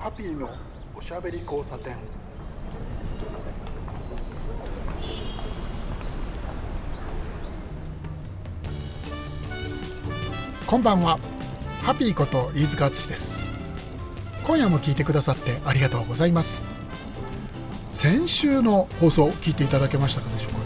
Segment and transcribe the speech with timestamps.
[0.00, 0.48] ハピーの
[0.94, 1.94] おしゃべり交差点。
[10.66, 11.18] こんばんは。
[11.82, 13.46] ハピーこと飯塚敦です。
[14.46, 16.66] 今夜も聞いてくださってありがとうございます。
[17.92, 20.64] 先週の放送聞いていただけましたかでしょうかね、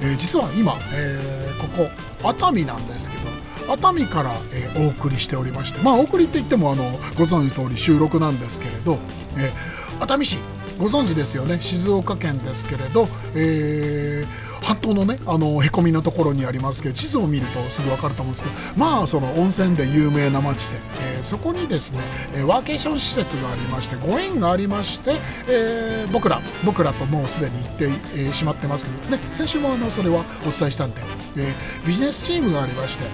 [0.00, 1.84] えー実は今、えーこ
[2.24, 3.22] こ熱海なんですけど
[3.68, 6.84] 熱海から、えーお送りしておりましてまあお送りって言ってもあの
[7.16, 8.98] ご存知の通り収録なんですけれど、
[9.36, 10.38] えー熱海市
[10.78, 11.58] ご存知ですよね。
[11.60, 22.00] 静岡県ですけれど、えー半島のねあのへこみのところにありますけど地図を見るとすぐ分かると思うんですけどまあその温泉で有名な町で、えーそこにですね、
[22.34, 25.14] えーワーケーション施設がありましてご縁がありまして、
[25.48, 31.00] えー僕ら僕らともうすでに行って、えーしまってますけどね先週もあのそれはお伝えしたんで、
[31.38, 31.52] え
[31.86, 33.04] ビジネスチームがありまして、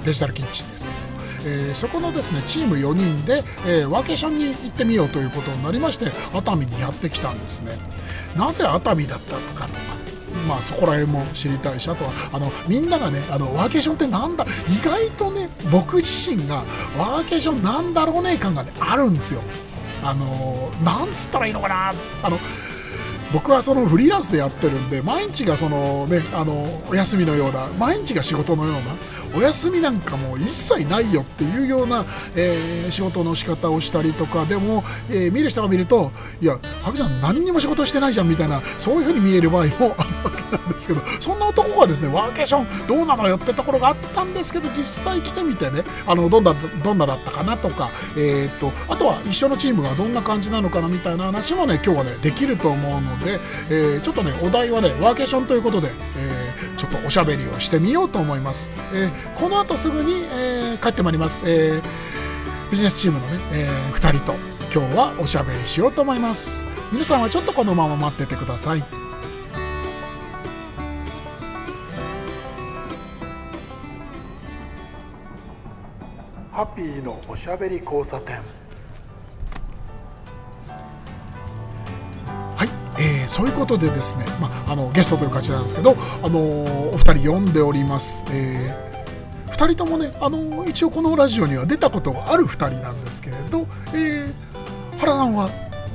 [0.00, 7.72] えデジタルキッチンですけどえーそこのですねチーム4人で、えーワーケーションに行ってみようということになりまして熱海にやってきたんですね。
[8.36, 10.07] なぜ熱海だったのかとか
[10.48, 16.64] まあそこら辺も知りたいしあとはあのみんながねあのワーケーションってなんだ意外とね僕自身が
[16.96, 19.42] ワーケーションなんだろうね感がねあるんですよ。
[20.02, 21.92] あのなんつったらいいのかな。
[22.22, 22.38] あの
[23.32, 28.80] 僕はそのフリーランスでやってるんで毎日がそのねあのお休みのような毎日が仕事のような
[29.38, 32.04] お休みなんかも一切ないよっていうような、
[32.34, 61.82] えー仕事の仕方をしたりとかでも、えー見る人が見るといやハビさん何にも仕事してないじゃんみたいなそういうふうに見える場合もあるわけなんですけどそんな男がですねワーケーションどうなのよってところがあったんですけど実際来てみてねあのどんなどんなだったかなとか、えーっとあとは一緒のチームがどんな感じなのかなみたいな話もね今日はねできると思うので、でえーちょっとねお題はねワーケーションということで、えーちょっとおしゃべりをしてみようと思います、えーこの後すぐに、えー帰ってまいります、えー
[62.70, 64.34] ビジネスチームのね、え2人と
[64.70, 66.66] 今日はおしゃべりしようと思います。
[66.92, 68.80] 皆さんはちょっとこのまま待っててください。
[76.52, 78.36] ハッピーのおしゃべり交差点。
[83.38, 85.92] そういうことでですね、まあ、あのゲストという感じなんですけど、
[86.24, 88.88] あのーお二人呼んでおります、えー
[89.52, 94.34] 二人ともね、あのー一応このラジオには出たことがある二人なんですけれど、えー
[94.98, 95.48] 原さんは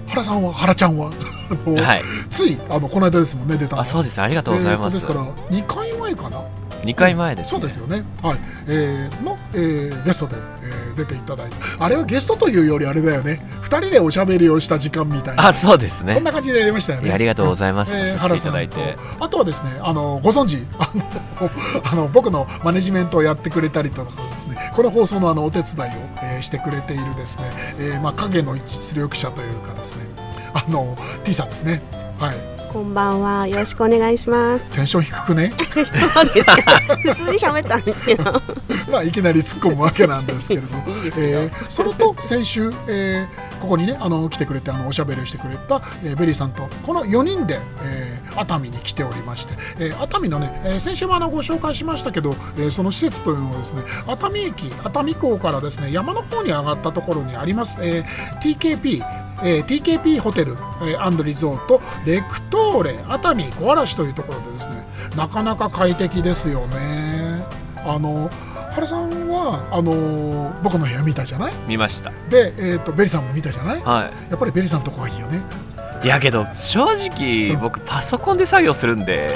[0.08, 1.09] 原さんは原ちゃんは？
[1.84, 2.02] はい。
[2.30, 4.22] ついあのこの間ですもんね出たのあ、そうです。
[4.22, 4.96] ありがとうございます。
[4.98, 6.42] えーとですから2回前かな？
[6.84, 7.50] 2回前です、ね。
[7.52, 16.24] そうですよねはい、えーの、えーゲストで、えー出ていただいたあれはゲストというよりあれだよね2人でおしゃべりをした時間みたいなあ、そうですねそん。
[16.24, 17.12] な感じでやりましたよね。
[17.12, 21.50] ありがとうございますえーさせていただいて原さんとあとはですね、あのご存知、あの
[21.92, 27.46] あの僕のマネジメントをやってくれたりとかですね、この放送のあのお手伝いを、えーしてくれているですね、
[27.80, 30.04] えーまあ影の実力者というかですね、
[30.54, 31.82] あの T さんですね。
[32.20, 32.53] はい。
[32.73, 33.47] こんばんは。
[33.47, 34.75] よろしくお願いします。
[34.75, 36.56] テンション低くね、そうですか。
[37.03, 38.23] 普通に喋ったんですけど。
[38.91, 40.67] まあいきなり突っ込むわけなんですけれど、
[40.97, 59.03] いいですよえーそれと先週、えーここにねあの来てくれてあのおしゃべりをしてくれた、えーベリーさんとこの4人で、えー熱海に来ておりまして、えー熱海のね、えー先週もあのご紹介しましたけど、えーその施設というのはですね熱海駅熱海港からですね山の方に上がったところにあります、えー TKP
[59.44, 64.76] えー TKP ホテル、えーアンドリゾートレクトーレ熱海小嵐というところでですね
[65.18, 66.78] なかなか快適ですよね。
[67.86, 68.30] あの
[68.72, 71.53] 原さんはあの僕の部屋見たじゃない？
[71.68, 72.12] 見ました。
[72.30, 73.80] で、えー、とベリさんも見たじゃない？
[73.81, 75.42] やっぱりベリさんのとこがいいよね
[76.03, 76.08] い。
[76.08, 79.31] いやけど正直僕パソコンで作業するんで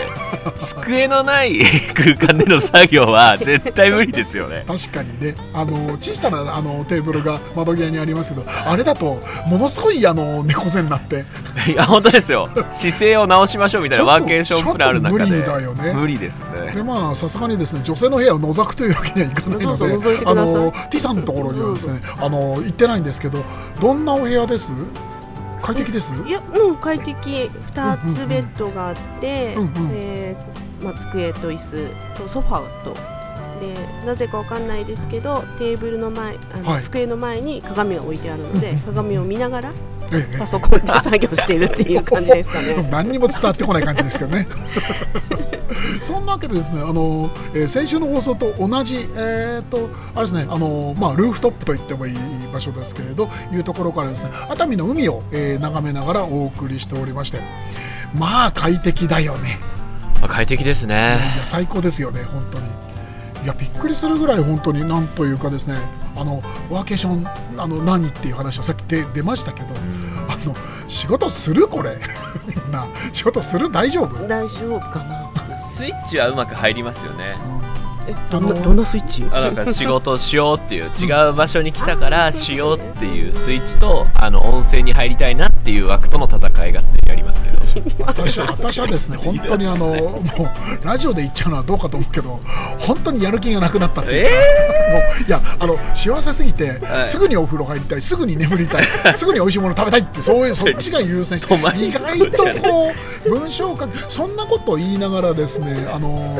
[0.58, 1.60] 机のない
[1.96, 4.64] 空間での作業は 絶対無理ですよね。
[4.68, 11.26] 確かにねあの小さなあのテーブルが窓際にありますけどあれだとものすごいあの猫背になって
[11.72, 12.50] いや本当ですよ。
[12.72, 16.74] 姿勢を直しましょうみたいなワーケーションプランある中で無理だよね無理ですね。
[16.74, 23.44] でまあさすがにですね女性の部屋を覗くというわけにはいかないのであの T さんのところにはですねあの行ってないんですけど
[23.80, 24.74] どんなお部屋です？
[25.62, 26.14] 快適です？
[26.28, 27.50] いや、うん、快適。
[27.50, 32.94] 二つベッドがあって、うんうんえーまあ、机と椅子とソファーと。
[33.60, 33.74] で
[34.06, 39.97] なぜかわかんないですけどテーブルの前あの、はい机の前に鏡が置いてあるので鏡を見ながらええ
[40.38, 42.88] パソコンで作業してるっていう感じですかね。
[42.92, 44.48] 何にも伝わってこない感じですけどね
[46.02, 52.18] そんなわけでですねあの、えー先週の放送と同じえー、とあれですねあの、まあ、ルーフトップと言ってもいい
[52.52, 57.42] 場所ですけれどいうところからですね熱海の海を、えー眺めながらお送りしておりまして
[58.14, 59.60] まあ快適だよね
[60.28, 61.18] 快適ですね。
[61.36, 62.70] いや最高ですよね本当にい
[63.44, 65.76] いやびっくりするぐらい本当になんというかですね
[66.18, 67.28] あのワーケーション
[67.58, 69.68] あの何っていう話をさっきで出ましたけど、
[70.28, 70.56] あの
[70.88, 71.98] 仕事するこれ。
[72.48, 74.28] みんな仕事する大丈夫？
[74.28, 77.36] 大丈夫かなスイッチはうまく入りますよね。
[78.08, 79.26] えどんなどんなスイッチ？
[79.32, 86.38] あなんか仕事しようっていう違う場所に来たからしようっていうスイッチとあの温泉に入りたいなっていう枠との戦
[86.68, 86.98] いが常に。
[87.07, 87.58] ありますけど。
[88.06, 90.22] 私は私はですね本当にあのも
[90.82, 92.40] うラジオで言っちゃうのはどうかと思うけど
[92.80, 97.06] 本当にやる気がなくなったっていうか、もういやあの幸せすぎて、はい。
[97.06, 98.86] すぐにお風呂入りたいすぐに眠りたい
[99.16, 102.92] すぐに美味しいもの食べたいってそういうそっちが優先して意外とこ
[103.26, 106.40] う文章を書くそんなことを言いながらですねあの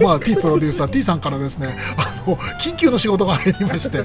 [0.00, 3.98] まあ T プロデューサー T さんからですねあの緊急の仕事が入りまして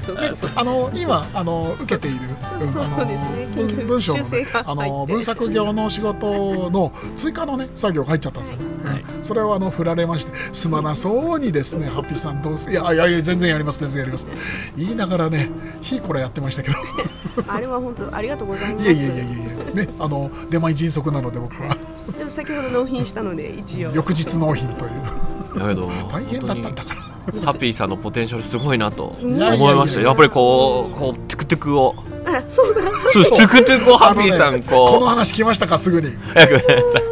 [0.54, 2.18] あの今あの受けている、
[2.60, 3.44] うんあのね。
[3.54, 9.00] 文章の、ね、あの文作業の仕事の追加のね作業が入っちゃったんですよね、はい。
[9.00, 14.28] うんそれをあの振られましてすまなそうにですねハッピーさんどうせいやいやいや全然やります全然やります。
[14.76, 15.48] 言いながらね
[15.80, 16.76] ひいこらやってましたけど。
[17.48, 18.84] あれは本当ありがとうございます。
[18.84, 19.38] いやいやいやいやい
[19.76, 19.84] や。
[19.86, 21.76] ねあの出前迅速なので僕は。
[22.18, 23.92] でも先ほど納品したので一応。
[23.92, 25.58] 翌日納品という。
[25.58, 27.40] だけど大変だったんだから。
[27.42, 31.94] ハッピーさんのポテンシャルすごいなといやいやいや思いましたやっぱりこうこうトゥクトゥクを
[32.38, 32.82] あそうだ。
[33.12, 36.08] そうトゥクトゥクをハッピーさんねこのこ話来ましたかすぐに。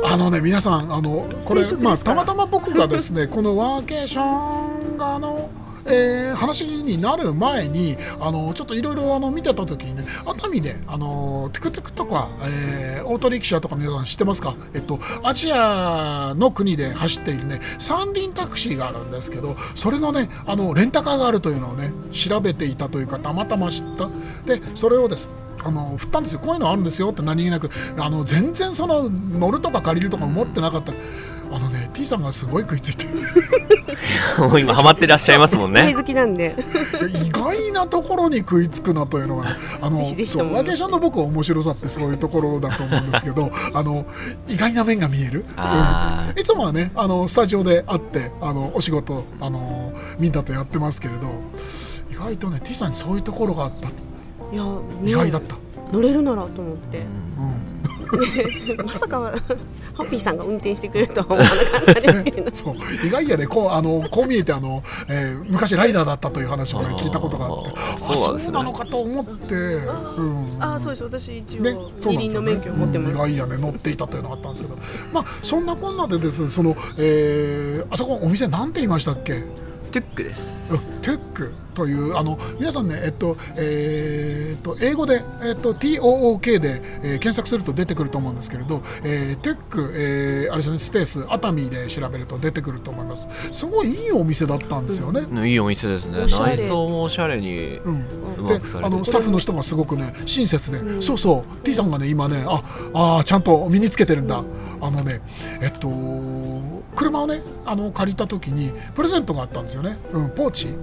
[0.05, 5.51] あのね皆さんあのこれまあたまたま僕がですねこのワーケーションがあの
[5.87, 14.55] えー話になる前にあのちょっといろいろ見てた時にね熱海であのテクテクとか、えーオートリキシャとか皆さん知ってますか？
[14.75, 24.09] えっとアジアの国で走っているね三輪タクシーがあるんですけどそれのねあのレンタカーがあるというのをね調べていたというかたまたま知った。
[24.47, 25.31] でそれをです
[25.65, 26.41] あの振ったんですよ。
[26.41, 30.93] こういうのあるんですよって何気なくあの全然その乗るとか借りるとか思ってなかった。
[31.55, 33.07] あのね T さんがすごい食いついて
[34.39, 35.83] もう今ハマってらっしゃいますもんね。
[35.83, 36.57] 大好きなんで。
[37.25, 40.45] 意外なところに食いつくなというのがねあのぜひぜひとも。
[40.45, 44.07] そうワーケーションの僕は面白さってそういうところだと思うんですけど あの
[44.49, 46.41] 意外な面が見える、あうん。
[46.41, 51.29] いつもはねあのスタジオで会ってあのお仕事あのみんなとやってますけれど
[52.11, 53.89] 意外とね T さんにそういうところがあった。
[53.89, 55.57] いや、ね意外だった、
[55.93, 56.99] 乗れるならと思って。
[56.99, 59.33] うん、 まさか
[59.95, 62.51] ハッピーさんが運転してくれるとは思わなかったですけど。
[62.55, 62.75] そう。
[63.07, 63.47] 意外やね。
[63.47, 67.73] こうあのこう見えてあの、えー昔ライダーだったという話を、ね、聞いたことがあって。
[68.13, 68.43] あそうね。
[68.43, 71.05] そうなのかと思って、うん、あそうです。
[71.05, 73.59] 私一応ね、二輪の免許を持ってます、うん意外やね。
[73.59, 74.77] 乗っていたというのがあったんですけど。
[75.13, 79.43] まあそんなこんなでですねその、えーあそこお店なんて言いましたっけ？
[79.91, 80.51] トゥックです。
[80.71, 93.29] うんテックというあの皆さんねえっとえーっと英語でえっと TOOK で、えー検索すると出てくると思うんですけれど、えー、テック、えーあれですねスペース熱海で調べると出てくると思います。
[93.53, 96.21] すごいいいお店だったんですよね、いいお店ですね。
[96.21, 96.57] おしゃれ。
[96.57, 102.63] 内装もおしゃれにうん、であのスタッフの人がすごくね親切で、そうそう T さんがね今ねあ
[102.95, 104.43] あーちゃんと身につけてるんだ。
[104.81, 105.21] あのね
[105.63, 105.89] えっと
[106.97, 110.75] 車をねあの借りた時にプレゼントがあったんですよね、うん、ポーチ、うん、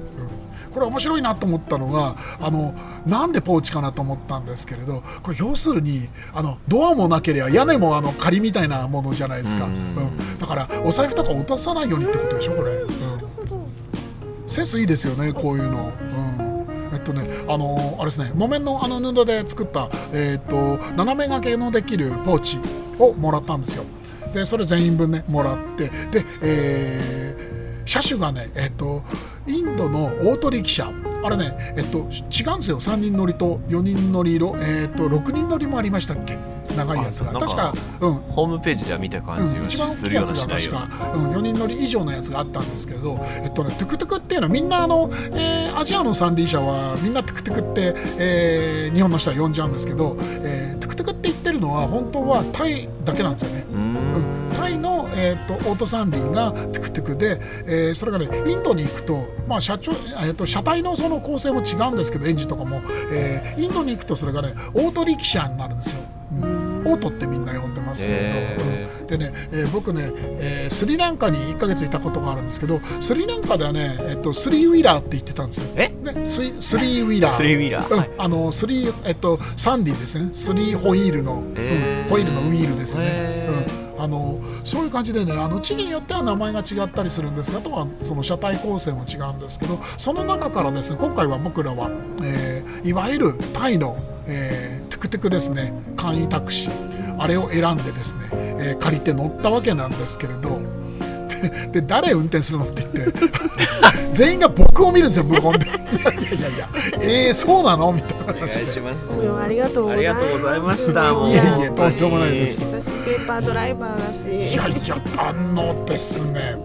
[0.79, 2.73] これ面白いなと思ったのがあの
[3.05, 9.75] なんでポーチかなと思ったんですけれどこれ要するにあのドアもなければ屋根もあの仮みたいなものじゃないですか、ううん。
[9.75, 12.89] んだからお財布とか落とさないようにってことでしょこれ、うん、
[14.47, 15.91] センスいいですよねこういうの。
[16.01, 16.39] うん。
[16.91, 22.57] えっとね、あのあれですね木綿のあの布で作った、えっと斜め掛けのできるポーチ
[22.97, 23.83] をもらったんですよ。
[24.33, 27.48] でそれ全員分ねもらってで、えー
[27.89, 29.01] 車種がねえっと
[29.47, 31.09] インドのオートリキシャ。
[31.25, 32.79] あれねえっと違うんですよ。
[32.79, 34.55] 3人乗りと4人乗り色。
[34.59, 36.37] えっと6人乗りもありましたっけ？
[36.77, 37.33] 長いやつが。
[37.33, 38.13] 確かうん。
[38.13, 53.65] ホームページでは見た感うん、一じが番大きいやつするようなしが確か、うん、4人乗り以上のやつがあったんですけれど、えっとね、トゥクトゥクっていうのはみんなあの、えーアジアの三輪車はみんなトゥクトゥクって、えー日本の人は呼んじゃうんですけど、えートゥクトゥクって言ってるのは本当はタイだけなんですよね。
[53.73, 53.88] うーん
[55.29, 62.81] えー、とオート三輪がトゥクトゥクで、えーそれがねインドに行くと、まあ、車長えー、と車体のその構成も違うんですけどエンジンとかも、
[63.11, 66.01] えーインドに行くとそれがねオートリキシャーになるんですよ。
[66.31, 66.83] うん。
[66.85, 69.01] オートってみんな呼んでますけれど、へー。
[69.01, 69.07] うん。
[69.07, 75.67] でね、えー僕ね、えースリランカに1ヶ月いたことがあるんですけどスリランカではね、えっとスリーウィーラーって言ってたんですよ。
[75.75, 75.89] え？
[75.89, 77.31] ね、スリーウィーラー。
[77.31, 77.93] スリーウィーラー。
[77.93, 77.99] うん。
[77.99, 78.09] はい。
[78.17, 80.29] あのスリーえっと三輪ですね。
[80.33, 81.53] スリーホイールの、うん。
[81.57, 82.09] へー。
[82.09, 91.89] ホイールのウィールですよね、うん、あのそういう感じでねあの地域によっては名前が違ったりするんですがあとはその車体構成も違うんですけどその中からですね今回は僕らは、
[92.23, 100.61] えーいわゆるタイの、えートゥクトゥクですね簡易タクシーあれを選んでですね、えー借りて乗ったわけなんですけれど
[101.71, 103.19] でで誰運転するのって言って
[104.13, 105.65] 全員が僕を見るんですよ無言で。
[105.67, 106.69] いやいやいやいや
[107.01, 107.91] えー、そうなの？
[107.93, 108.08] みたい
[108.49, 109.05] なお願い話でします。
[109.05, 109.97] もうありがとうございます。
[109.97, 111.13] ありがとうございました。
[111.13, 112.63] もういえいえとんでもないです。
[112.63, 114.29] 私ペーパードライバーだし。
[114.29, 116.57] いやいやあのですね。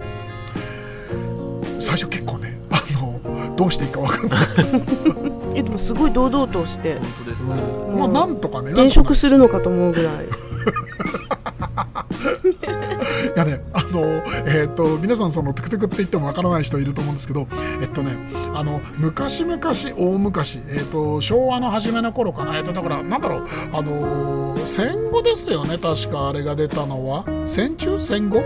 [1.81, 4.41] 最初結構ねあのどうしていいか分かんない、
[5.59, 6.95] えでもすごい堂々として。
[6.95, 7.55] 本当ですね。
[7.99, 10.15] まあなんとかね転職するのかと思うぐらい。
[12.45, 17.47] いやね、あの、えっ、と、皆さんそのトゥクトゥクって言ってもわからない人いると思うんですけど、
[17.81, 18.13] えっとね、
[18.55, 19.59] あの、昔々、
[19.97, 28.01] 大昔、えっ、と、昭和の初めの頃かな、えっ、と、だから、なんだろう、あのー戦後ですよね、確かあれが出たのは、戦中？
[28.01, 28.39] 戦後、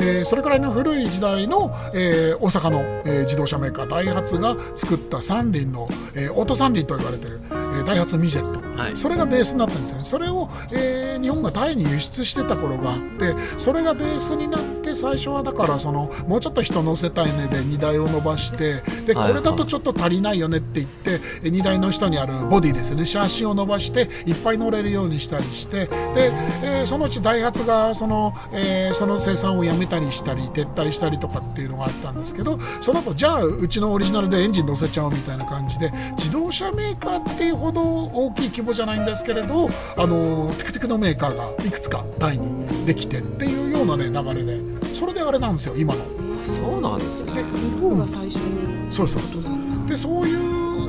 [0.00, 8.80] えーそれくらいの古い時代の、えー大阪の、えー自動車メーカー、ダイハツが作った三輪の、えーオート三輪と言われてる、えーダイハツミジェット。
[8.80, 8.96] はい。
[8.96, 10.04] それがベースになったんですよね。
[10.04, 19.34] それを、えー日本がタイに輸出してた頃があってそれがベースになって最初はだからそのもうちょっと人乗せたいねで荷台を伸ばしてでこはい。
[19.34, 23.06] れだとちょっと足りないよねって言ってえ荷台の下にあるボディですよね。
[23.06, 44.58] シャーシを伸ばしていっぱい乗れるようにしたりしてで、えーそのうちダイハツがその,、えーその生産をやめたりしたり撤退したりとかっていうのがあったんですけどその後じゃあうちのオリジナルでエンジン乗せちゃおうみたいな感じで自動車メーカーっていうほど大きい規模じゃないんですけれどあのテクテクのメーカーがいくつかタイにできてっていうようなね流れで
[44.94, 46.00] それであれなんですよ今の。
[46.42, 47.34] そうなんですね。
[47.34, 48.94] で日本が最初に。
[48.94, 49.52] そうそうそう。
[49.88, 50.38] でそういう、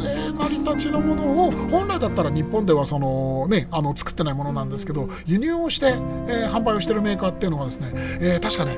[0.08, 7.88] えー成り立ちのものを本来だったら日本ではその、ね、あの作ってないものなんですけど輸入をして、えー販売をしてるメーカーっていうのがですね、
[8.22, 8.78] えー確かね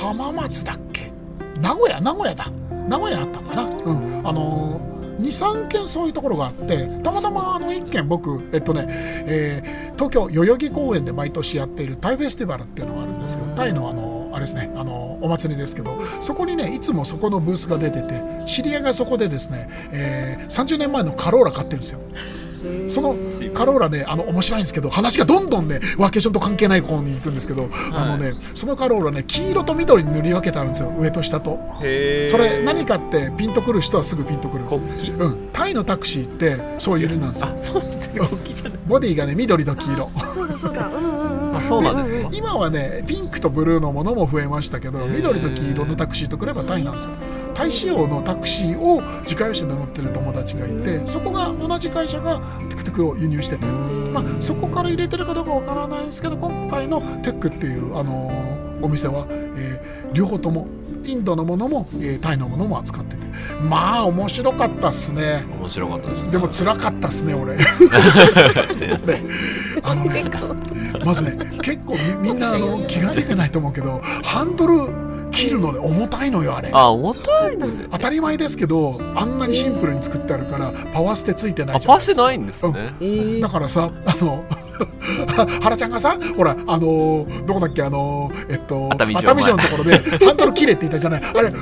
[0.00, 1.12] 浜松だっけ？
[1.60, 2.50] 名古屋名古屋だ。
[2.88, 3.62] 名古屋にあったのかな？
[3.64, 4.26] うん。
[4.26, 4.91] あのー
[5.22, 8.86] 23軒そういうところがあってたまたまあの1軒僕えっとね、
[9.26, 18.08] えー東京代々木公園で毎年やっているタイフェスティバルっていうのがあるんですけどタイのあのあれですねあのお祭りですけどそこにねいつもそこのブースが出てて
[18.48, 22.00] 知り合いがそこでですね、えー30年前のカローラ買ってるんですよ。
[22.88, 23.14] その
[23.54, 31.58] カローラねあの面白いんですけど話がどんどんねワーケーションと関係ない方に行くんですけど、あのねそのカローラね黄色と緑に塗り分けてあるんですよ上と下と。
[31.78, 34.64] それ何かってピンとくる人はすぐピンとくる。
[34.64, 34.80] 国。
[34.98, 37.48] 旗うん、タイのタクシーってそういう色なんですよ。
[37.48, 38.78] あそうなんですね国旗じゃない。
[38.86, 40.10] ボディがね緑と黄色。
[40.18, 40.88] そうだそうだ。
[40.88, 41.56] うんうんうん。
[41.56, 42.30] あそうなんですか？
[42.32, 47.14] 今はねピンクとブルーのものも増えましたけど緑と黄色のタクシーとくればタイなんですよ。
[47.54, 53.56] タイ仕様のタクシーを自家用車で乗ってる友達がいてそこが同じ会社がテクテクを輸入して。
[53.56, 60.66] て、まあ、そこから入れてるかどうかわからないですけど今回のテックっていう、あのーお店は、えー両方とも
[61.04, 63.22] インドのものも、えータイのものも扱ってて。
[63.62, 65.44] まあ面白かったっすね。
[65.58, 66.30] 面白かったですね。
[66.30, 67.56] でも辛かったっすね俺。
[68.74, 69.26] すいません。
[69.26, 69.30] ね。
[69.82, 70.24] あのね
[71.04, 76.70] まずね結構みみんなあの気が付いてないと思うけどハンドル切るので重たいのよあれ。
[76.72, 77.88] あ重たいです。
[77.90, 82.22] 当たり前ですけどあんなにシンプルに作ってあるからパワーステついてないあじゃないですか。
[82.22, 82.94] パセないんですね。
[83.00, 84.44] えーだからさあの
[85.62, 91.22] 原ちゃんがさほらあのーどこだっけあのーえっと熱海城のところでハンドル切れって言ったじゃない。
[91.22, 91.52] あれ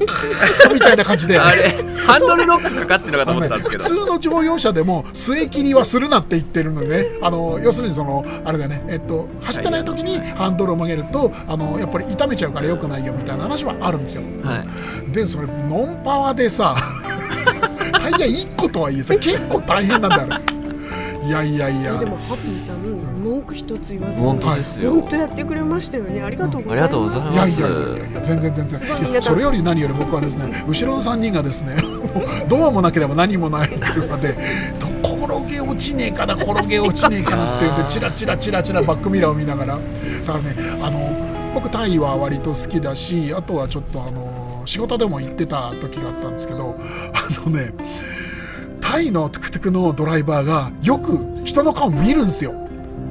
[0.72, 1.38] みたいな感じで。
[1.38, 3.84] あれ ハンドルロックかかってるのかと思ったんですけど。
[3.84, 14.22] 普通の乗用車でも末切りはするなって言ってるのねあの要するにそのあれだよね、えっと、走ってない時にハンドルを曲げるとあのやっぱり痛めちゃうから良くないよみたいな話はあるんですよ。
[14.42, 14.64] は
[15.10, 15.12] い。
[15.12, 16.74] でそれノンパワーでさ
[17.92, 20.59] タイヤ1個とはいえさ結構大変なんだよ
[21.30, 21.96] いやいやいや。
[21.96, 22.82] でもハッピーさん
[23.22, 24.90] 文句一つ言わず本当ですよ。
[24.94, 26.22] 本当やってくれましたよね。
[26.22, 26.74] ありがとうございます。
[26.74, 27.60] ありがとうございいます。
[27.60, 28.54] やいやいやいやいや全然。
[28.54, 28.66] 全
[29.12, 31.76] 然それより何より僕はですね後ろの3人がですね
[32.48, 34.36] ドアもなければ何もない車で
[34.82, 39.74] 転げ落ちねえかな転げ落ちねえかなって言ってチラチラチラチラバックミラーを見ながら。
[40.26, 46.76] だからねあの僕タイは割と好きだしあとはちょっとあの仕事でも行ってた時があったんですけど
[47.12, 47.72] あのね
[48.90, 52.52] タイのトゥクトゥクのドライバーがよく人の顔見るんですよ。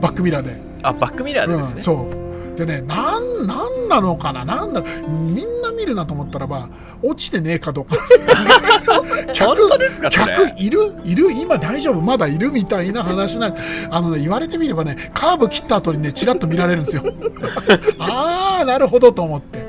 [0.02, 0.58] バックミラーで。
[0.84, 2.10] あバックミラーでですうん、ねそ
[2.54, 2.58] う。
[2.58, 4.44] でねなんなんなのかな？
[4.44, 6.68] なんだみんな見るなと思ったらば
[7.02, 7.96] 落ちてねえかどうか。
[9.40, 10.96] 本当ですか客いる？
[11.06, 11.32] いる？
[11.32, 12.02] 今大丈夫？
[12.02, 13.56] まだいるみたいな話な
[13.90, 17.04] あのね言われてみればねカーブ切った後にねチラッと見られるんですよ。
[18.00, 19.66] ああなるほどと思って、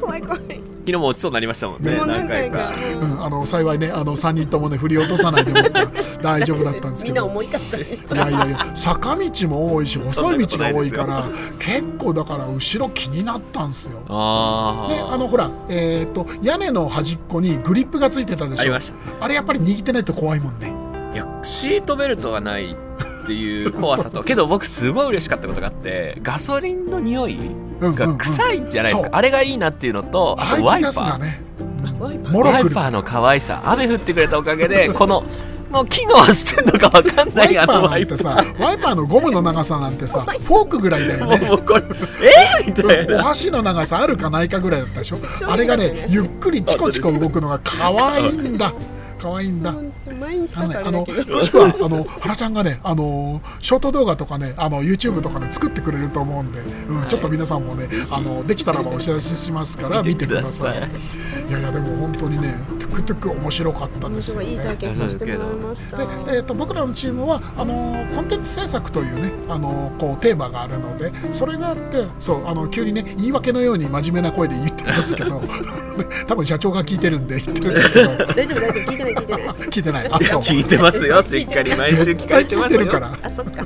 [0.00, 0.40] 怖い怖い
[0.82, 1.96] 昨日も落ちそうになりましたもんね。
[1.96, 2.70] もう何何回か。
[3.00, 5.86] うん、あの幸いねあの3人ともね振り落とさないで僕は
[6.20, 7.14] 大丈夫だったんですけど。
[7.14, 8.14] みんな思いかったんです。
[8.14, 11.22] いやいやいや坂道も多いし細い道が多いから
[11.58, 14.00] 結構だから後ろ気になったんですよ。
[14.08, 18.62] あであのほら、えー、と屋根の端っこにグリップがついてたでしょ。
[18.62, 19.24] ありました。
[19.24, 20.72] あれやっぱり握ってないと怖いもんね。
[21.14, 22.74] いやシートベルトがない
[23.22, 24.22] っていう怖さと。
[24.22, 27.38] けど僕すごい嬉しかったことがあってガソリンの匂い
[27.80, 31.98] が臭いじゃないですか、あれがいいなっていうのとあとワイパー。
[31.98, 32.90] ワイパー。
[32.90, 33.62] の可愛さ。
[33.64, 35.22] 雨降ってくれたおかげで この
[35.70, 38.16] の機能してんのかわかんなワイいあのパーなんワイパー。
[38.16, 41.40] てさワイパーのゴムの長さなんてさフォークぐらいだよね。
[41.40, 41.46] え？
[41.46, 45.18] ー、みたいおな箸の長さあるかないかぐらいだったでしょ？
[45.48, 48.74] あれがねゆっくりチコチコ動くのが可愛いんだ
[49.22, 49.72] 可愛いんだ。
[50.18, 61.44] 毎日だあのねあのしくはあの原ちゃんがねあのショート動画とかねあの YouTube とかね作ってくれると思うんで、うんちょっと皆さんもねあのできたらばお知らせしますから見見てくださてください。
[61.46, 65.96] いいやいやでも本当にねトゥクトゥク面白かったですよすごいいい体ね験させてもらいました。
[65.96, 66.04] で、
[66.36, 75.40] えー、と僕らのチームはあのコンテンツ制作というねあのこうテーマがあるのでそれがあってそうあの急にね言い訳のように真面目な声で言ってますけど
[76.26, 78.16] 多分社長が聞いてるんで言ってるんですけど。
[78.16, 78.90] 大丈夫大丈夫。
[78.90, 79.48] 聞いてない聞いてない。
[79.68, 80.40] 聞 いてないあそう。
[80.40, 81.20] 聞いてますよ。
[81.22, 82.90] しっかり毎週聞かれてますよ。
[83.22, 83.64] あそっか。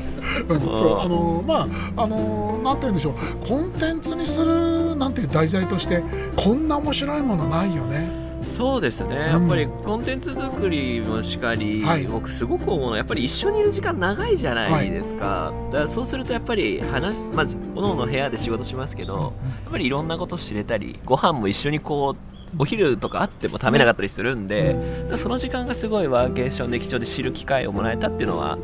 [0.49, 1.00] うんそう。
[1.00, 3.47] あのまああのなんて言うんでしょう。
[3.47, 6.03] コンテンツにするなんていう題材として
[6.37, 8.26] こんな面白いものないよね。
[8.47, 12.05] そうですね、やっぱりコンテンツ作りもしかり、はい。
[12.05, 19.35] 僕すごく思うのはやっぱり一緒にいる時間長いじゃないですか、だからそうするとやっぱり話すまず各々部屋で仕事しますけど、
[19.65, 24.76] やっぱりいろんなこと知れたりご飯も一緒にこうお昼とかあっても食べなかったりするんで、
[25.17, 28.59] その時間がすごいワーケーションで貴重で知る機会をもらえたっていうのは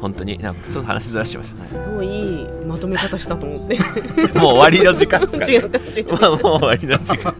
[0.00, 1.60] 本当になんかちょっと話ずらしてましたね。
[1.60, 3.78] すごいいいまとめ方したと思って。
[3.78, 7.34] もう終わりの時間ですか、 ね、違うか違うまあもう終わりの時間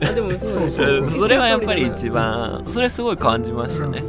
[0.00, 1.10] あでもそうそう。
[1.10, 4.02] それはやっぱり一番それすごい感じましたね、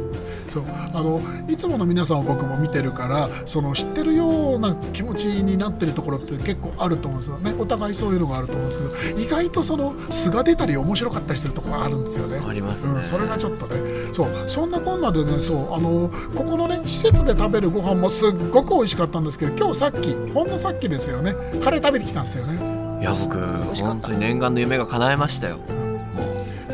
[0.52, 7.38] そうあのいつもの皆さんを僕も見てるからその知ってるような気持ちになってるところって結構あると思うんですよ。
[7.38, 12.40] ねお互いそういうのがあると思うんですけど意外とその素が出たり面白かったりするところがあるんですよね。
[12.46, 13.76] ありますね、うん、それがちょっとね。
[14.12, 14.28] そう。
[14.46, 15.74] そんなこんなでねそう。
[15.74, 21.34] あのここのね施設で食べるご飯もすっごく美味しかったんですけど今日さっきほんのさっきですよね。
[21.62, 23.00] カレー食べてきたんですよね。
[23.00, 23.38] いや僕
[23.82, 25.58] 本当に念願の夢が叶えましたよ。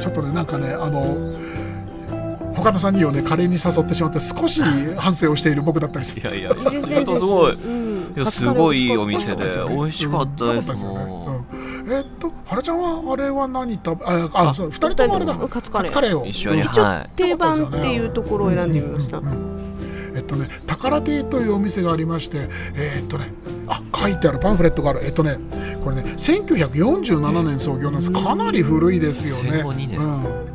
[0.00, 1.32] ちょっとねなんかねあの
[2.56, 4.62] 他の3人をねカレーに誘ってしまって少し
[4.96, 6.22] 反省をしている僕だったりする。
[6.22, 6.54] んですいやす
[7.04, 7.56] ごい
[8.30, 8.78] すごい。
[8.78, 9.44] いいお店で。
[9.44, 10.86] ですよね美味しかったです。
[10.86, 10.94] うん。
[10.94, 11.96] よね。
[11.96, 15.34] えっと原ちゃんはあれは何食べああそう2人ともあれだ。
[15.34, 16.18] カツカレー。
[16.18, 16.26] を。
[16.26, 16.62] 一緒に
[17.16, 19.20] 定番っていうところを選んでみました。
[20.14, 22.48] えっとね宝亭というお店がありまして
[22.96, 23.34] えっとね
[23.68, 25.00] あ書いてあるパンフレットがある。
[25.04, 25.36] えっとね
[25.84, 28.12] これね1947年創業なんです。
[28.12, 29.58] かなり古いですよね。
[29.58, 29.98] 戦後2年。
[30.00, 30.45] うん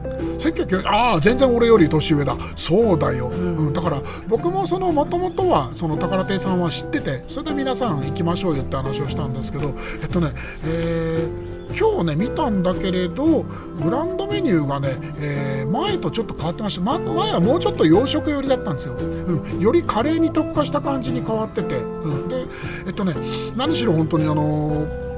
[0.41, 2.35] 1900ああ全然俺より年上だ。
[2.55, 3.73] そうだよ、うん。
[3.73, 10.29] だから僕もそのもともとはその宝亭さんは知っててそれで皆さん行きましょうよって話をしたんですけどえっとね
[10.65, 22.45] えー今日ね見たんだけれどグランドメニューがね、えー前とちょっと変わってました、ま、前はもうちょっと洋食寄りだったんですよ、うん、よりカレーに特化した感じに変わってて、うん、で
[22.87, 23.13] えっとね
[23.55, 25.10] 何しろ本当にあのー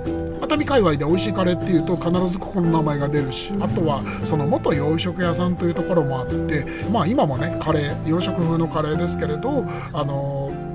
[0.44, 10.74] 熱海界隈で美味しいカレーっていうと必ずここの名前が出るしあとはその元洋食屋さんというところもあってまあ今もねカレー洋食風のカレーですけれどあのー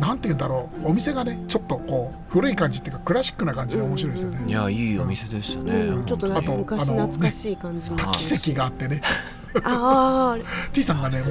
[0.00, 4.44] なんて言うんだろうお店がねちょっとこう古い感じっていうかクラシックな感じで面白いですよね。
[4.48, 6.06] いやいいお店でしたね、うん。
[6.06, 9.00] ちょっとなんかあと昔あの懐かしい感じも多機席があってね
[9.64, 10.38] ああ
[10.72, 11.24] T さんがねも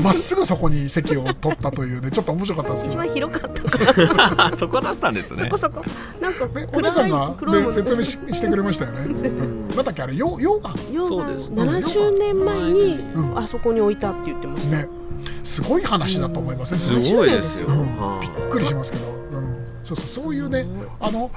[0.00, 2.94] うまっすぐそこに席を取ったというね ちょっと面白かったんですけど。
[2.94, 3.62] 一番広かった。
[3.62, 5.44] からそこだったんですね。
[5.44, 5.84] そこそこ。
[6.20, 9.04] なんかね、お姉さんが、ね、説明ししてくれましたよね。
[9.28, 10.70] うん、なんだっけあれ、よ、溶岩。
[10.70, 11.50] 溶岩そうです。
[11.50, 13.38] 70年前にうん。
[13.38, 14.76] あそこに置いたって言ってました。
[14.76, 14.88] ね、
[15.44, 18.26] すごい話だと思いません、それすごいですよ、うんはい。
[18.26, 19.21] びっくりしますけど、うん、
[19.84, 20.64] そうそうそういうね
[21.00, 21.30] あの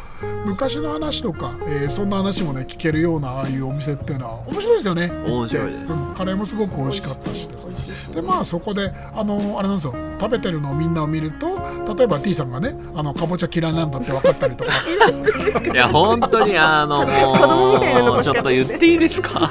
[0.45, 5.11] 昔の話とか、えーそんな話もね聞けるようなああいうお店っていうのは面白いですよね。
[5.27, 5.93] 面白いです。
[5.93, 8.15] うん、カレーもすごく美味しかったしですね。
[8.15, 9.95] でまあそこであのあれなんですよ。
[10.19, 11.47] 食べてるのをみんなを見ると
[11.95, 14.71] 例えば T さんがねあのかぼちゃ嫌いなんだって分かったりとか。
[15.73, 19.49] いや本当にあのもう 子供みたいな残しちょっと言っていいですか？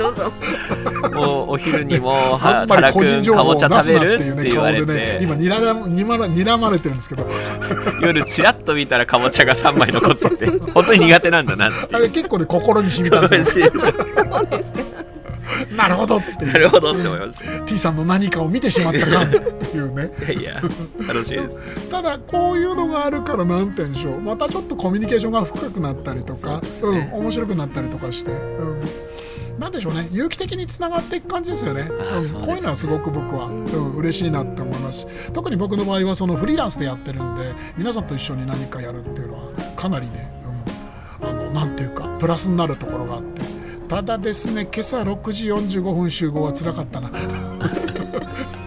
[1.15, 7.27] どうぞもうお昼にも あはんまり個人情報を出すなって食べるっていうね顔言われて、でね今にらにまら睨まれてるんですけど。
[8.01, 10.29] 夜チラッと見たらかぼちゃが3枚残って。
[10.37, 13.71] て本当に苦手なんだなってあれ結構ね心に染みたんですよ。
[15.77, 19.37] なるほどってなるほどって思いました T さんの何かを見てしまったかって
[19.77, 20.11] いうね。
[20.35, 20.61] いや
[21.07, 21.89] 楽しいです。
[21.91, 24.21] ただこういうのがあるからなんて言うんでしょう。
[24.21, 28.83] またちょっとコミュニケーションが深くなったりとかう、ん、面白くなったりとかして、うん、
[29.59, 30.09] なんでしょうね。
[30.11, 32.47] 有機的につながっていく感じですよね、うん。
[32.47, 34.95] こういうのはすごく僕は、うん、嬉しいなって思います。
[34.95, 37.43] し特に僕の場合はそのフリーランスでやってるんで
[37.77, 40.13] 皆さんと一緒に何かやるっていうのはかなりね、
[41.21, 43.43] うん、あのなんていうかプラスになるところがあって。
[43.89, 47.11] ただですね今朝6時45分集合は辛かったな。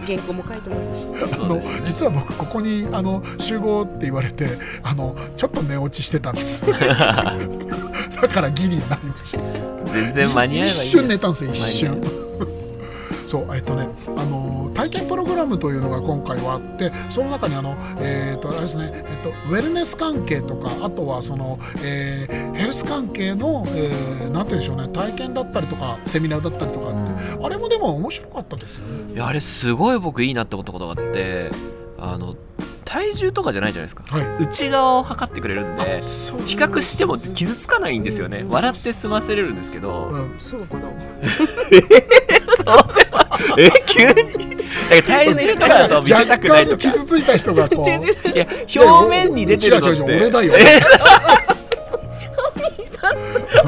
[0.06, 1.06] 原稿も書いてますし。
[1.34, 4.48] あの実は僕ここにあの集合って言われて
[4.82, 6.64] あのちょっと寝落ちしてたんです
[8.22, 9.40] だからギリになりました。
[9.92, 12.02] 全然間に合えばいい一瞬寝たんですよ一間瞬
[13.26, 29.14] そうえっとねあの体験プログラムというのが今回はあってその中にあのえっとあれですねえっとウェルネス関係とかあとはその、えーヘルス関係の、えーなんて言うんでしょうね体験だったりとかセミナーだったりとかって、あれもでも面白かったですよね。
[29.14, 31.50] いやあれすごい僕いいなって思ったことがあって
[31.98, 32.34] あの
[32.88, 34.02] 体重とかじゃないじゃないですか。
[34.16, 34.44] はい。
[34.44, 38.46] 内側を測ってくれるんで比較しても傷つかないんですよね。
[38.48, 40.06] 笑って済ませれるんですけど。
[40.06, 40.38] うん。
[40.38, 40.88] そうか な。
[43.58, 44.06] え急
[44.38, 44.56] に。
[45.06, 46.88] 体重とかだと見せたくないとか。
[46.88, 47.84] 若干傷ついた人がこう。
[48.32, 48.46] いや
[48.82, 50.02] 表面に出てるのって。
[50.02, 50.54] 俺だよ。
[50.58, 50.80] え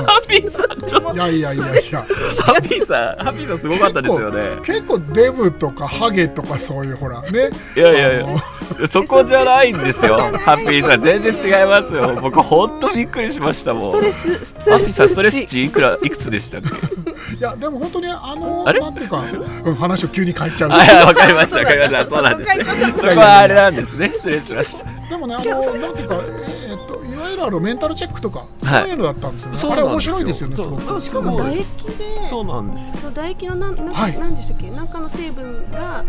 [0.04, 1.14] ハッピーさんちょっと。
[1.14, 2.00] いやいやいやいや。
[2.00, 4.40] ハッピーさんハッピーさんすごかったですよね。
[4.64, 7.50] 結構デブとかハゲとかそういうほらね。
[7.76, 8.26] いやいやい
[8.80, 10.18] やそこじゃないんですよ。
[10.18, 12.16] ハッピーさん全然違いますよ。
[12.20, 13.82] 僕ほんとびっくりしましたもん。
[13.82, 17.36] ストレスストレハッピーさんストレスス値値いくらいくつでしたっけ？
[17.36, 18.80] いやでも本当にあのあれ？
[18.80, 19.22] なんていうか、
[19.64, 22.06] うん、話を急に変えちゃうあいやわかりましたわかりました。
[22.06, 22.64] そうなんですね。
[22.96, 24.10] そこはあれなんですね。
[24.12, 24.90] 失礼しました。
[25.10, 26.20] でもねあのなんていうか
[27.40, 28.48] えーっといわゆるあのメンタルチェックとか、はい。
[28.82, 29.58] そういうのだったんですよね。
[29.58, 30.14] そうあれ面なんですよ。
[30.14, 30.82] 白いですよねすごく。
[30.82, 31.64] そうしかも唾液
[31.98, 33.00] でそうなんです。
[33.00, 34.18] そう唾液のなんなん,、はい。
[34.18, 34.70] なんでしたっけ？
[34.70, 36.04] なんかの成分が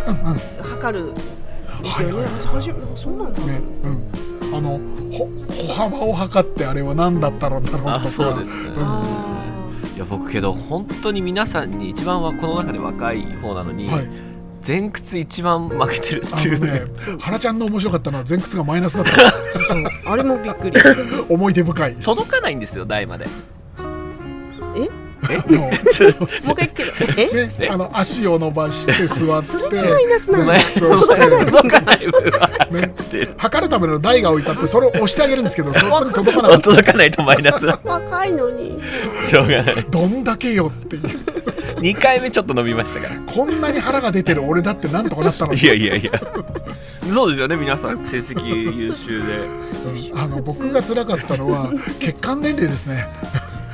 [0.64, 2.14] 測るんですよね。
[2.16, 2.24] はい
[2.56, 3.40] はじそうなんだ。
[3.40, 4.56] ねうん。
[4.56, 4.80] あの
[5.12, 7.96] ほ歩幅を測ってあれは何だったのだろうとか。
[7.96, 8.70] あそうですね。
[8.76, 8.84] うん。
[8.84, 9.04] あ
[9.96, 14.31] いや僕けど本当に皆さんに一番はこの中で若い方なのに、はい
[14.66, 16.82] 前屈一番負けてるあっていうね。
[17.20, 19.12] 原ちゃんの面白かったのは前屈がマイナスだった。
[19.12, 19.22] ー
[20.12, 20.78] あれもびっくり。
[21.30, 21.96] 思い出深い。
[21.96, 23.26] 届かないんですよ台まで。
[24.76, 24.82] え？
[25.30, 25.38] え？
[25.56, 27.72] もう一回聞ける。
[27.72, 29.48] あの足を伸ばして座って。
[29.48, 30.54] それがマイナスなの？
[30.98, 32.00] 届かない
[33.38, 36.64] 測るための台が置いてあってそれを押してあげるんですけど そこに届かなかった。
[36.70, 37.66] 届かないとマイナス。
[37.66, 38.82] 若いのに。
[39.24, 39.76] しょうがない。
[39.90, 41.04] どんだけよっていう
[41.82, 43.20] 2回目ちょっと伸びましたから。
[43.22, 45.62] こんなに腹が出てる俺だってなんとかなったのに。
[45.62, 46.12] いやいやいや。
[47.10, 49.38] そうですよね皆さん成績優秀で。
[50.14, 50.20] うん。
[50.20, 53.06] あの僕が辛かったのは血管年齢ですね。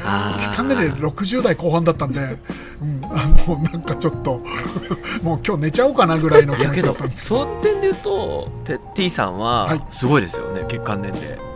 [0.04, 4.42] あ血管年齢60代後半だったんで、うん、あのなんかちょっと
[5.22, 7.42] もう今日寝ちゃおうかなぐらいの気持ちだったんですけど。
[7.42, 9.82] その点で言うとて T さんははい。
[9.92, 11.38] すごいですよね血管年齢。
[11.38, 11.47] あ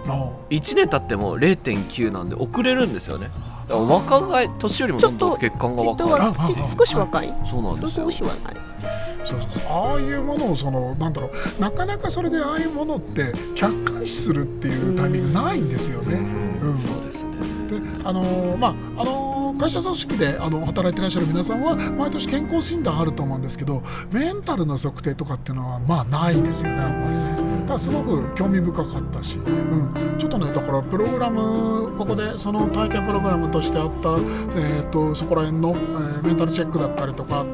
[0.50, 3.30] 1年経っても0.9なんで遅れるんですよね。
[3.70, 7.34] 若返年寄りもどんどん血管がちっと若い少し若い。
[7.50, 7.92] そうなんですよ。
[8.06, 8.56] 少し若い。
[9.26, 9.64] そうそうそう。
[9.70, 11.62] ああいうものをそのなんだろう。
[11.62, 16.16] なかなかそれでああいうものって客観視するっていうタイミングないんですよね。
[16.62, 16.76] うん。
[16.78, 17.32] そうですね。
[17.70, 27.40] であのーまああのー会社組織であの働いてらっしゃる皆さんは毎年健康診断あると思うんですけどメンタルの測定とかっていうのはまあないですよねあんまりね。
[27.71, 34.10] ただすごく興味深かったし、うん、ちょっとねだからプログラムここでその体験プログラムとしてあった、
[34.60, 37.45] えー、とそこら辺の、えーメンタルチェックだったりとか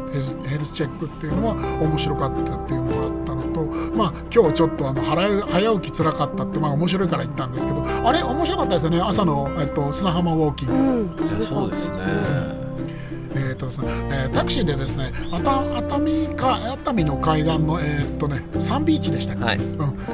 [0.46, 3.64] ヘルスチェックっていうのは面白かったっていうのがあったのと
[3.96, 10.74] まあ今日ちょっとあの早早起きつらかったってまあ面白いから言ったんですけどあれ面白かったですよね朝の、えっと砂浜ウォーキング。
[10.74, 11.28] うん。
[11.30, 12.67] いやそうですね
[13.58, 13.92] えーとですね。
[14.12, 19.58] えータクシーでですね熱熱海か熱海の海岸の、えーっとねサンビーチでしたっけ、はい。
[19.58, 19.66] うん。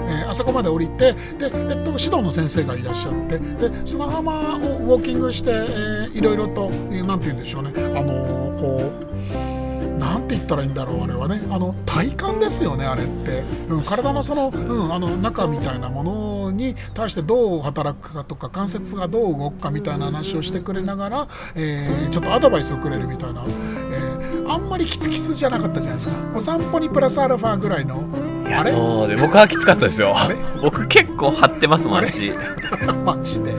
[0.09, 11.41] えーあそこまで降りてで、えっと、指導の先生がいらっしゃってで砂浜をウォーキングして、えーいろいろと、えーなんて言うんでしょうね、あのーこうなんて言ったらいいんだろうあれはね。
[11.49, 16.11] あの体感ですよねあれって、うん、体のその,、うん、あの中みたいなもの
[16.53, 28.03] に対してどう働くかとか関節がどう動くかみたいな話をしてくれながら、えーちょっとアドバイスをくれるみたいな、えーあんまりキツキツじゃなかったじゃないですかお散歩にプラスアルファぐらいの。
[28.45, 28.71] いやあれ？
[28.71, 30.13] そうで僕はきつかったですよ。
[30.61, 32.07] 僕結構張ってますもんあれ？
[32.07, 32.31] 足
[33.05, 33.53] マジで？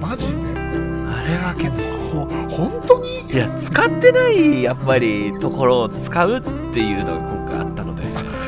[0.00, 0.42] マジで？
[0.42, 1.84] あれは結構。
[2.14, 3.20] ほ本当に？
[3.32, 6.40] いや使ってないやっぱりところを使うっ
[6.72, 8.04] ていうのが今回あったので。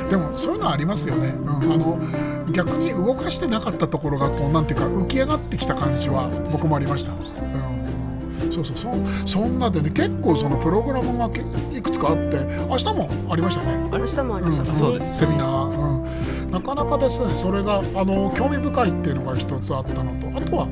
[0.09, 1.99] でもそういうのありますよね、うん、あの
[2.53, 7.17] 逆に動かしてなかったところがこうなんていうか浮き上がってきた感じは僕もありました、う
[8.49, 8.77] ん、そうそう。
[9.27, 11.43] そそんなでね結構そのプログラムがけ
[11.77, 13.91] いくつかあって明日もありましたよね。
[13.91, 14.63] 明日もありました。
[14.65, 14.71] ね。
[14.71, 17.25] そうですセミナー、うん、なかなかです。
[17.27, 20.69] ねそれがあの興味深いっていうのが一つあったのとあとは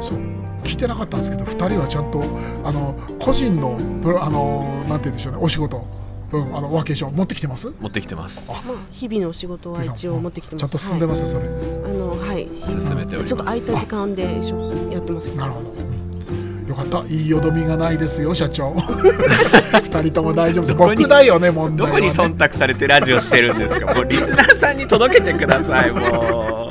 [0.00, 0.18] そう
[0.64, 2.22] 聞いてなかったんですけど2人はちゃんと
[2.64, 3.76] あの個人の
[4.20, 5.84] あのなんて言うんでしょうねお仕事、
[6.32, 7.72] うん、あのワーケーション持ってきてます？
[7.80, 8.50] 持ってきてます。
[8.50, 10.60] まあ日々のお仕事は一応持ってきてます。
[10.60, 11.46] ちゃんと進んでます、それ。
[11.48, 12.48] はいあのはい。
[12.80, 13.24] 進めております。
[13.26, 15.34] ちょっと空いた時間でしょやってますよ。
[15.34, 16.66] なるほど、うん。
[16.68, 17.04] よかった。
[17.12, 18.72] いいよどみがないですよ社長。
[19.84, 20.74] 二人とも大丈夫です。
[20.74, 23.94] 僕だよね問ど題は、ね、こに忖度されてラジオしてるんですか。
[23.94, 26.61] もうリスナーさんに届けてくださいもう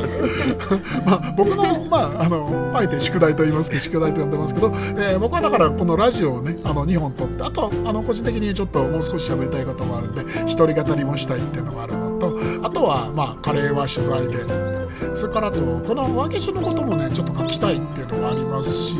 [1.04, 14.44] まあ、僕の,、まあ、あのあえて宿題と言いますけど宿題と呼んでますけど、えー僕はだからこのラジオをねあの2本撮ってあとあの個人的にちょっともう少し喋りたいこともあるんで一人語りもしたいっていうのがあるのとあとは、まあ、カレーは取材で
[15.14, 18.94] それからあとこのワーケーションのこともねちょっと書きたいっていうのがありますし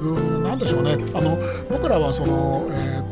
[0.00, 0.96] うんなんでしょうね。
[1.14, 1.38] あの
[1.70, 3.11] 僕らはその、えー、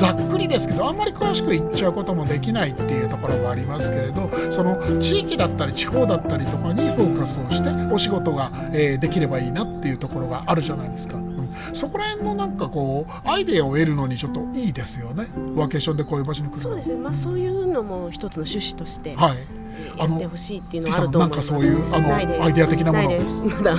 [0.00, 11.48] ざっくりですけどあんまり詳しく言っちゃうこともできないっていうところもありますけれどその地域だったり地方だったりとかにフォーカスをしてお仕事が、えーできればいいなっていうところがあるじゃないですか、うん。
[11.72, 15.26] そこら辺のなんかこうアイデアを得るのにちょっといいですよね。
[15.56, 16.62] ワーケーションでこういう場所に来るの。
[16.62, 16.96] そうですね。
[17.00, 19.59] まあそういうのも一つの趣旨としてはい
[19.96, 21.52] やってほしいっていうのはあると思います。
[21.52, 23.10] なんかそういうあのアイデア的なもの。
[23.56, 23.76] まだ。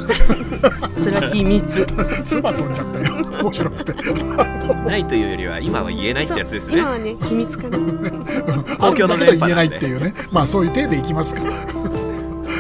[0.98, 1.88] それは秘密。
[2.26, 3.16] スバ飛んじゃったよ。
[3.42, 3.94] 面白くて。
[4.86, 6.80] ないというよりは今は言えないってやつですね。
[6.80, 7.78] 今はね秘密かな。
[7.78, 10.14] 公共のあるんだけど言えないっていうね。
[10.32, 11.44] まあそういう体でいきますか。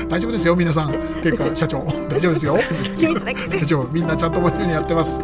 [0.09, 0.89] 大丈夫ですよ皆さん。
[0.89, 1.85] っていうか社長。
[2.09, 2.57] 大丈夫ですよ。
[2.97, 3.59] 秘密だけで。
[3.59, 5.21] 社長みんなちゃんと面白いにやってます。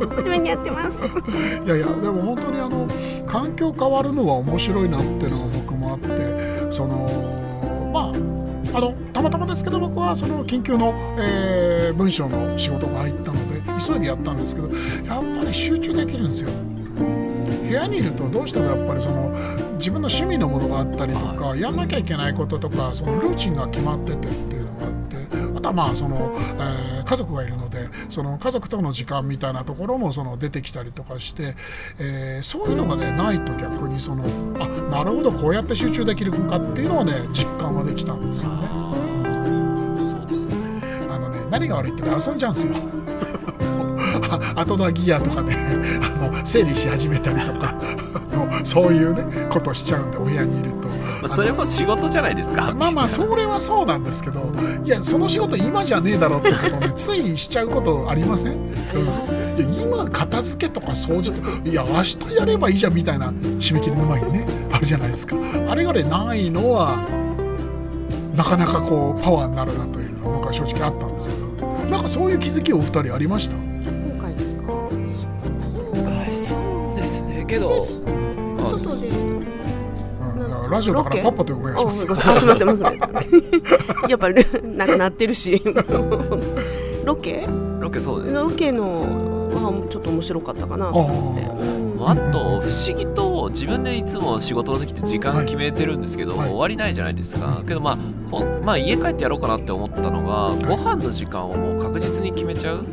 [0.00, 1.00] 真面目にやってます。
[1.64, 2.86] いやいやでも本当にあの
[3.26, 7.41] 環境変わるのは面白いなっていうのが僕もあってそのま
[8.74, 16.50] ああのたまたまですけど僕はその緊急の、えー文章の仕事が入ったので急いでやったんですけどやっぱり集中できるんですよ。
[17.68, 19.30] 部屋にいるとどうしてもやっぱりその
[19.78, 24.61] 自分の趣味のものがあったりとかやんなきゃいけないこととかそのルーチンが決まっててっていう
[25.62, 31.54] のがあってあとはまあその、えー家族がいるのでその家族との時間みたいなところもその出てきたりとかして、
[31.98, 34.24] えーそういうのがねないと逆にその
[34.58, 38.68] あなるほどこうやって集中できるんかっていうのをね実感はできたんですよね。
[41.10, 42.72] あのね何が悪いってね遊んじゃうんですよ。
[44.30, 45.56] あ 後のギアとかね
[46.00, 47.74] あの整理し始めたりとか
[48.64, 50.91] そういうねことをしちゃうんでお部屋にいると。
[51.22, 52.74] まあそれも仕事じゃないですか。
[52.74, 54.52] まあまあそれはそうなんですけど
[54.84, 65.36] いやその仕事今じゃねえだろうってことをねついしちゃうことありません、うん、いや今片付けとか掃除とかいや明日やればいいじゃんみたいな締め切りの前にねあるじゃないですか。
[65.68, 67.06] あれがねないのは
[68.36, 71.52] なかなかこうパワーになるなというのは僕は正直あったんですけど。
[71.88, 73.56] なんかそういう気づきお二人ありました？
[73.56, 74.62] 今回ですか？
[76.32, 76.56] そ
[76.96, 77.44] うですね。
[77.46, 77.80] けどあ
[78.70, 79.08] 外で。
[79.08, 79.46] うん、
[80.72, 82.10] ラジオだからパッパとお願いします。
[82.10, 82.98] あすみませんすみません。
[84.08, 85.62] やっぱり なんか鳴ってるし。
[87.04, 87.46] ロケ？
[87.78, 88.34] ロケそうです。
[88.34, 89.02] ロケの
[89.52, 91.62] はちょっと面白かったかなと思って。
[92.04, 96.48] あと不思議と自分でいつも仕事の時って時間決めてるんですけど、はい。
[96.48, 97.96] 終わりないじゃないですか、けどまあ
[98.64, 102.84] まあ家帰ってやろうかなって思ったのが、ご飯の時間をもう確実に決めちゃう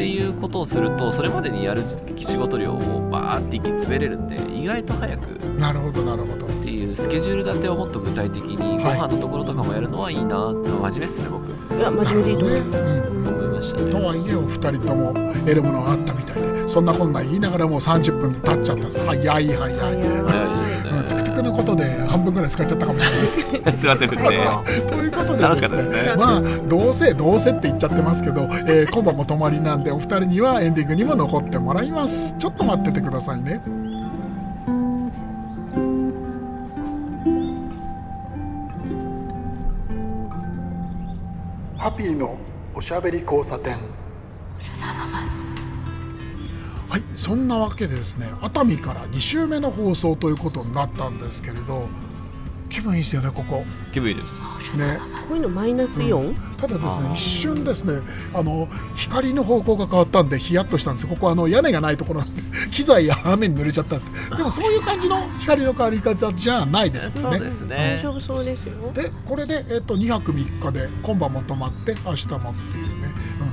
[0.00, 1.82] っていうことをするとそれまでにやる
[2.16, 5.34] 仕事量をバーって一気に詰めれるんで意外と早く。
[5.34, 6.46] っなるほどなるほど。
[6.62, 8.98] ていうスケジュール立てをもっと具体的にごはい。
[8.98, 11.76] 飯のところとかもやるのはいいな、真面目っすね僕。
[11.76, 13.82] いや真面目でいいと思います、ねうん思いました。
[13.82, 19.04] ねとはいえお二人とも得るものがあったみたいでそんなこんな言いながらもう30分で経っちゃったんです。
[19.04, 23.38] 早い早い、早いですうん、トゥクトゥクのことで半分ぐらい使っちゃったかもしれないです。
[23.38, 24.28] けどねすいませんですね
[24.88, 25.68] ということでですね。
[25.68, 26.14] かったですね。
[26.16, 32.36] まあどうせどうせって言っちゃってますけど、えー今晩も泊まりなんでお二人にはエンディングにも残ってもらいます。
[32.38, 33.60] ちょっと待っててくださいね。
[41.78, 42.36] ハピーの
[42.74, 43.78] おしゃべり交差点
[46.90, 51.88] はいそんなわけでですね熱海から2週目の放送ということになったんですけれど
[52.68, 53.64] 気分いいですよねここ。
[53.92, 54.76] 気分いいです。
[54.76, 55.00] ね。
[55.28, 58.00] こういうのマイナスイオン、ただですね一瞬ですね
[58.32, 61.08] あの光の方向が変わったんでヒヤッとしたんです。
[61.08, 63.98] ここあの屋根がないところなんで機材や雨に濡れちゃった
[64.36, 68.92] でもそういう感じの光の変わり方じゃないですよねそうです大ね丈夫そうですよ。
[68.92, 72.89] でこれで、えっと2泊3日で今晩も泊まって明日もっていう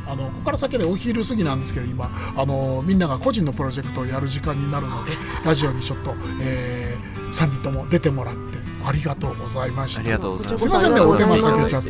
[0.07, 5.11] あのここから先でお昼過ぎなんですけど今あのみんなが個人のプロジェクトをやる時間になるので
[5.45, 6.95] ラジオにちょっと、え
[7.31, 10.01] 3人とも出てもらってありがとうございました。
[10.01, 10.61] ありがとうございます。
[10.61, 11.89] すみませんねお手間かけちゃって。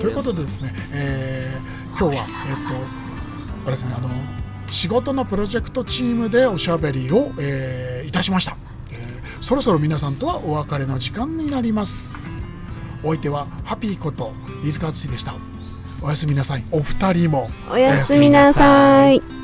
[0.00, 2.74] ということでですね、えー今日は、えっと
[3.64, 4.08] あれですねあの
[4.68, 8.56] 仕事のプロジェクトチームでおしゃべりを、えーいたしました、
[8.90, 12.16] えーそろそろ皆さんとはお別れの時間になります。
[13.04, 14.32] お相手はハピーこと
[14.64, 15.34] 飯塚敦でした
[16.02, 16.64] おやすみなさい。
[16.70, 17.48] お二人も。
[17.70, 19.41] おやすみなさい。